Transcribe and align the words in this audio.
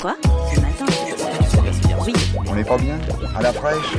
Quoi 0.00 0.16
Ce 0.54 0.60
matin 0.60 0.86
Oui. 2.06 2.12
On 2.46 2.54
n'est 2.54 2.64
pas 2.64 2.78
bien 2.78 2.98
À 3.34 3.42
la 3.42 3.52
fraîche 3.52 3.94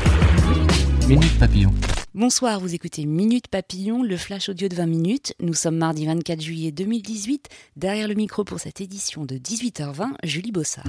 Minute 1.07 1.39
Papillon. 1.39 1.73
Bonsoir, 2.13 2.59
vous 2.59 2.73
écoutez 2.73 3.05
Minute 3.05 3.47
Papillon, 3.47 4.03
le 4.03 4.17
flash 4.17 4.49
audio 4.49 4.67
de 4.67 4.75
20 4.75 4.85
minutes. 4.85 5.33
Nous 5.39 5.53
sommes 5.53 5.77
mardi 5.77 6.05
24 6.05 6.41
juillet 6.41 6.71
2018. 6.71 7.47
Derrière 7.75 8.07
le 8.07 8.15
micro 8.15 8.43
pour 8.43 8.59
cette 8.59 8.81
édition 8.81 9.25
de 9.25 9.35
18h20, 9.35 10.09
Julie 10.23 10.51
Bossard. 10.51 10.85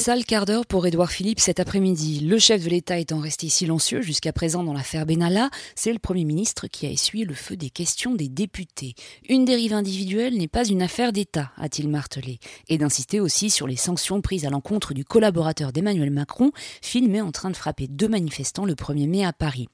Sale 0.00 0.24
quart 0.24 0.46
d'heure 0.46 0.64
pour 0.64 0.86
Édouard 0.86 1.10
Philippe 1.10 1.40
cet 1.40 1.60
après-midi. 1.60 2.20
Le 2.20 2.38
chef 2.38 2.64
de 2.64 2.70
l'État 2.70 2.98
étant 2.98 3.18
resté 3.18 3.50
silencieux 3.50 4.00
jusqu'à 4.00 4.32
présent 4.32 4.64
dans 4.64 4.72
l'affaire 4.72 5.04
Benalla, 5.04 5.50
c'est 5.74 5.92
le 5.92 5.98
Premier 5.98 6.24
ministre 6.24 6.68
qui 6.68 6.86
a 6.86 6.90
essuyé 6.90 7.26
le 7.26 7.34
feu 7.34 7.54
des 7.54 7.68
questions 7.68 8.14
des 8.14 8.30
députés. 8.30 8.94
Une 9.28 9.44
dérive 9.44 9.74
individuelle 9.74 10.38
n'est 10.38 10.48
pas 10.48 10.66
une 10.66 10.80
affaire 10.80 11.12
d'État, 11.12 11.52
a-t-il 11.58 11.90
martelé, 11.90 12.38
et 12.68 12.78
d'insister 12.78 13.20
aussi 13.20 13.50
sur 13.50 13.66
les 13.66 13.76
sanctions 13.76 14.22
prises 14.22 14.46
à 14.46 14.50
l'encontre 14.50 14.94
du 14.94 15.04
collaborateur 15.04 15.70
d'Emmanuel 15.70 16.10
Macron, 16.10 16.50
filmé 16.80 17.20
en 17.20 17.30
train 17.30 17.50
de 17.50 17.56
frapper 17.56 17.86
deux 17.86 18.08
manifestants 18.08 18.64
le 18.64 18.76
1er 18.76 19.06
mai 19.06 19.26
à 19.26 19.34
Paris. 19.34 19.68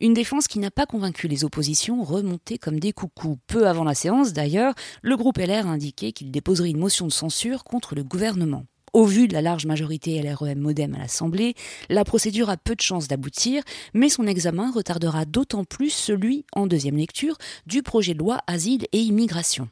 Une 0.00 0.14
défense 0.14 0.48
qui 0.48 0.58
n'a 0.58 0.70
pas 0.70 0.86
convaincu 0.86 1.28
les 1.28 1.44
oppositions, 1.44 2.02
remontées 2.02 2.56
comme 2.56 2.80
des 2.80 2.94
coucous. 2.94 3.36
Peu 3.46 3.68
avant 3.68 3.84
la 3.84 3.94
séance, 3.94 4.32
d'ailleurs, 4.32 4.72
le 5.02 5.18
groupe 5.18 5.36
LR 5.36 5.66
a 5.66 5.70
indiqué 5.70 6.12
qu'il 6.12 6.30
déposerait 6.30 6.70
une 6.70 6.80
motion 6.80 7.06
de 7.06 7.12
censure 7.12 7.62
contre 7.62 7.94
le 7.94 8.04
gouvernement. 8.04 8.64
Au 8.96 9.04
vu 9.04 9.28
de 9.28 9.34
la 9.34 9.42
large 9.42 9.66
majorité 9.66 10.22
LREM 10.22 10.58
Modem 10.58 10.94
à 10.94 10.98
l'Assemblée, 10.98 11.52
la 11.90 12.02
procédure 12.02 12.48
a 12.48 12.56
peu 12.56 12.74
de 12.74 12.80
chances 12.80 13.08
d'aboutir, 13.08 13.62
mais 13.92 14.08
son 14.08 14.26
examen 14.26 14.72
retardera 14.72 15.26
d'autant 15.26 15.64
plus 15.64 15.90
celui, 15.90 16.46
en 16.52 16.66
deuxième 16.66 16.96
lecture, 16.96 17.36
du 17.66 17.82
projet 17.82 18.14
de 18.14 18.20
loi 18.20 18.38
Asile 18.46 18.86
et 18.92 19.00
Immigration. 19.00 19.68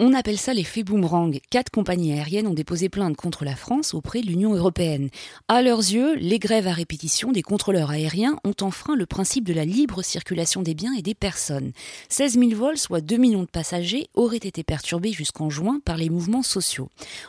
On 0.00 0.12
appelle 0.12 0.38
ça 0.38 0.52
l'effet 0.52 0.82
boomerang. 0.82 1.38
Quatre 1.50 1.70
compagnies 1.70 2.12
aériennes 2.12 2.48
ont 2.48 2.54
déposé 2.54 2.88
plainte 2.88 3.16
contre 3.16 3.44
la 3.44 3.54
France 3.54 3.94
auprès 3.94 4.22
de 4.22 4.26
l'Union 4.26 4.52
européenne. 4.52 5.08
À 5.46 5.62
leurs 5.62 5.78
yeux, 5.78 6.16
les 6.16 6.38
grèves 6.38 6.66
à 6.66 6.72
répétition 6.72 7.30
des 7.30 7.42
contrôleurs 7.42 7.90
aériens 7.90 8.36
ont 8.44 8.54
enfreint 8.60 8.96
le 8.96 9.06
principe 9.06 9.44
de 9.44 9.54
la 9.54 9.64
libre 9.64 10.02
circulation 10.02 10.62
des 10.62 10.74
biens 10.74 10.94
et 10.94 11.02
des 11.02 11.14
personnes. 11.14 11.72
16 12.08 12.38
000 12.38 12.50
vols, 12.54 12.76
soit 12.76 13.00
2 13.00 13.16
millions 13.16 13.42
de 13.42 13.48
passagers, 13.48 14.08
auraient 14.14 14.36
été 14.36 14.64
perturbés 14.64 15.12
jusqu'en 15.12 15.48
juin 15.48 15.80
par 15.84 15.96
les 15.96 16.10
mouvements 16.10 16.42
sociaux. 16.42 16.88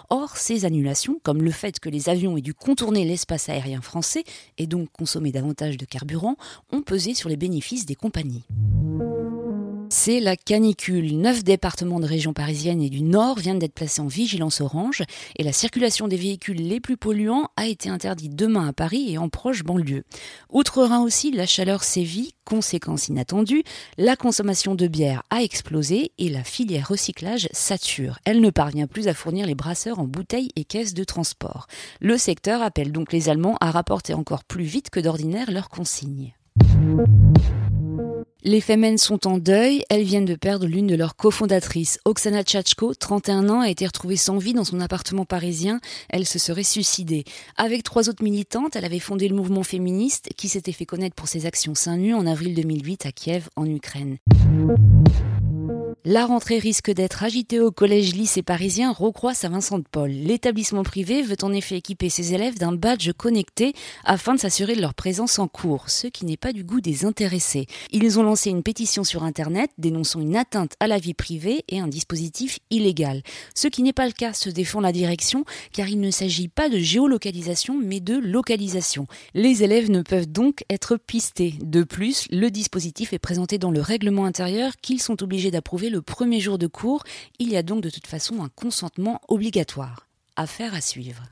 Or, 0.09 0.37
ces 0.37 0.65
annulations, 0.65 1.19
comme 1.21 1.43
le 1.43 1.51
fait 1.51 1.79
que 1.79 1.89
les 1.89 2.09
avions 2.09 2.35
aient 2.35 2.41
dû 2.41 2.53
contourner 2.55 3.05
l'espace 3.05 3.47
aérien 3.47 3.81
français 3.81 4.23
et 4.57 4.65
donc 4.65 4.89
consommer 4.91 5.31
davantage 5.31 5.77
de 5.77 5.85
carburant, 5.85 6.35
ont 6.71 6.81
pesé 6.81 7.13
sur 7.13 7.29
les 7.29 7.37
bénéfices 7.37 7.85
des 7.85 7.95
compagnies. 7.95 8.43
C'est 9.89 10.19
la 10.19 10.35
canicule. 10.35 11.17
Neuf 11.17 11.43
départements 11.43 11.99
de 11.99 12.05
région 12.05 12.33
parisienne 12.33 12.81
et 12.81 12.89
du 12.89 13.01
Nord 13.01 13.39
viennent 13.39 13.59
d'être 13.59 13.73
placés 13.73 14.01
en 14.01 14.07
vigilance 14.07 14.61
orange 14.61 15.03
et 15.35 15.43
la 15.43 15.53
circulation 15.53 16.07
des 16.07 16.15
véhicules 16.15 16.57
les 16.57 16.79
plus 16.79 16.97
polluants 16.97 17.49
a 17.55 17.67
été 17.67 17.89
interdite 17.89 18.35
demain 18.35 18.67
à 18.67 18.73
Paris 18.73 19.11
et 19.11 19.17
en 19.17 19.29
proche 19.29 19.63
banlieue. 19.63 20.03
Outre-Rhin 20.51 21.01
aussi, 21.01 21.31
la 21.31 21.45
chaleur 21.45 21.83
sévit, 21.83 22.33
conséquence 22.45 23.07
inattendue, 23.07 23.63
la 23.97 24.15
consommation 24.15 24.75
de 24.75 24.87
bière 24.87 25.23
a 25.29 25.43
explosé 25.43 26.11
et 26.17 26.29
la 26.29 26.43
filière 26.43 26.89
recyclage 26.89 27.47
sature. 27.51 28.19
Elle 28.25 28.41
ne 28.41 28.49
parvient 28.49 28.87
plus 28.87 29.07
à 29.07 29.13
fournir 29.13 29.45
les 29.45 29.55
brasseurs 29.55 29.99
en 29.99 30.05
bouteilles 30.05 30.51
et 30.55 30.63
caisses 30.63 30.93
de 30.93 31.03
transport. 31.03 31.67
Le 31.99 32.17
secteur 32.17 32.61
appelle 32.61 32.91
donc 32.91 33.13
les 33.13 33.29
Allemands 33.29 33.57
à 33.61 33.71
rapporter 33.71 34.13
encore 34.13 34.43
plus 34.43 34.65
vite 34.65 34.89
que 34.89 34.99
d'ordinaire 34.99 35.51
leurs 35.51 35.69
consignes. 35.69 36.33
Les 38.47 38.61
Femen 38.61 38.99
sont 38.99 39.25
en 39.25 39.39
deuil. 39.39 39.83
Elles 39.89 40.03
viennent 40.03 40.23
de 40.23 40.35
perdre 40.35 40.67
l'une 40.67 40.85
de 40.85 40.93
leurs 40.93 41.15
cofondatrices. 41.15 41.97
Oksana 42.05 42.43
Tchachko, 42.43 42.93
31 42.93 43.49
ans, 43.49 43.61
a 43.61 43.71
été 43.71 43.87
retrouvée 43.87 44.17
sans 44.17 44.37
vie 44.37 44.53
dans 44.53 44.63
son 44.63 44.81
appartement 44.81 45.25
parisien. 45.25 45.79
Elle 46.09 46.27
se 46.27 46.37
serait 46.37 46.61
suicidée. 46.61 47.23
Avec 47.57 47.81
trois 47.81 48.07
autres 48.07 48.23
militantes, 48.23 48.75
elle 48.75 48.85
avait 48.85 48.99
fondé 48.99 49.27
le 49.29 49.35
mouvement 49.35 49.63
féministe 49.63 50.29
qui 50.37 50.47
s'était 50.47 50.73
fait 50.73 50.85
connaître 50.85 51.15
pour 51.15 51.27
ses 51.27 51.47
actions 51.47 51.73
seins 51.73 51.97
nus 51.97 52.13
en 52.13 52.27
avril 52.27 52.53
2008 52.53 53.07
à 53.07 53.11
Kiev, 53.11 53.49
en 53.55 53.65
Ukraine. 53.65 54.17
La 56.07 56.27
rentrée 56.27 56.59
risque 56.59 56.91
d'être 56.91 57.23
agitée 57.23 57.59
au 57.59 57.71
collège-lycée 57.71 58.43
parisien 58.43 58.91
Rocroi 58.91 59.31
à 59.41 59.49
Vincent 59.49 59.79
de 59.79 59.85
Paul. 59.89 60.11
L'établissement 60.11 60.83
privé 60.83 61.23
veut 61.23 61.35
en 61.41 61.51
effet 61.51 61.77
équiper 61.77 62.09
ses 62.09 62.35
élèves 62.35 62.59
d'un 62.59 62.73
badge 62.73 63.11
connecté 63.13 63.73
afin 64.03 64.35
de 64.35 64.39
s'assurer 64.39 64.75
de 64.75 64.81
leur 64.81 64.93
présence 64.93 65.39
en 65.39 65.47
cours, 65.47 65.89
ce 65.89 66.05
qui 66.05 66.27
n'est 66.27 66.37
pas 66.37 66.53
du 66.53 66.63
goût 66.63 66.79
des 66.79 67.05
intéressés. 67.05 67.65
Ils 67.91 68.19
ont 68.19 68.23
lancé 68.23 68.51
une 68.51 68.61
pétition 68.61 69.03
sur 69.03 69.23
Internet 69.23 69.71
dénonçant 69.79 70.19
une 70.19 70.35
atteinte 70.35 70.73
à 70.79 70.85
la 70.85 70.99
vie 70.99 71.15
privée 71.15 71.65
et 71.69 71.79
un 71.79 71.87
dispositif 71.87 72.59
illégal. 72.69 73.23
Ce 73.55 73.67
qui 73.67 73.81
n'est 73.81 73.91
pas 73.91 74.05
le 74.05 74.13
cas, 74.13 74.33
se 74.33 74.51
défend 74.51 74.81
la 74.81 74.91
direction, 74.91 75.43
car 75.73 75.89
il 75.89 75.99
ne 75.99 76.11
s'agit 76.11 76.49
pas 76.49 76.69
de 76.69 76.77
géolocalisation 76.77 77.79
mais 77.83 77.99
de 77.99 78.15
localisation. 78.15 79.07
Les 79.33 79.63
élèves 79.63 79.89
ne 79.89 80.03
peuvent 80.03 80.31
donc 80.31 80.65
être 80.69 80.97
pistés. 80.97 81.55
De 81.63 81.81
plus, 81.81 82.27
le 82.29 82.51
dispositif 82.51 83.11
est 83.11 83.17
présenté 83.17 83.57
dans 83.57 83.71
le 83.71 83.81
règlement 83.81 84.25
intérieur 84.25 84.73
qu'ils 84.83 85.01
sont 85.01 85.23
obligés 85.23 85.49
d'approuver 85.49 85.94
le 85.95 86.01
premier 86.01 86.41
jour 86.41 86.57
de 86.57 86.67
cours, 86.67 87.03
il 87.39 87.49
y 87.49 87.55
a 87.55 87.63
donc 87.63 87.81
de 87.81 87.89
toute 87.89 88.05
façon 88.05 88.43
un 88.43 88.49
consentement 88.49 89.21
obligatoire. 89.29 90.07
Affaire 90.35 90.75
à 90.75 90.81
suivre. 90.81 91.23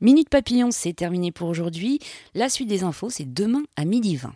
Minute 0.00 0.28
Papillon, 0.28 0.70
c'est 0.70 0.92
terminé 0.92 1.32
pour 1.32 1.48
aujourd'hui. 1.48 1.98
La 2.34 2.48
suite 2.48 2.68
des 2.68 2.84
infos, 2.84 3.10
c'est 3.10 3.32
demain 3.32 3.64
à 3.76 3.84
midi 3.84 4.14
20. 4.14 4.32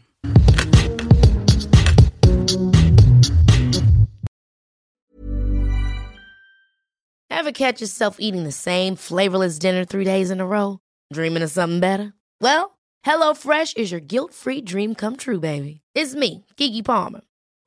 Ever 7.31 7.53
catch 7.53 7.81
yourself 7.81 8.17
eating 8.19 8.43
the 8.43 8.51
same 8.51 8.97
flavorless 8.97 9.61
dinner 9.61 9.85
three 9.85 10.05
days 10.05 10.33
in 10.33 10.41
a 10.41 10.47
row? 10.47 10.81
Dreaming 11.13 11.45
of 11.45 11.51
something 11.53 11.79
better? 11.79 12.13
Well, 12.41 12.77
HelloFresh 13.07 13.77
is 13.77 13.93
your 13.93 14.01
guilt-free 14.01 14.63
dream 14.63 14.97
come 14.97 15.17
true, 15.17 15.39
baby. 15.39 15.83
It's 15.95 16.17
me, 16.17 16.45
Kiki 16.57 16.83
Palmer. 16.83 17.21